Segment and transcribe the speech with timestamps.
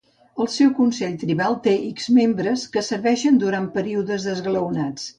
[0.43, 5.09] El seu consell tribal té x membres, que serveixen durant períodes esglaonats.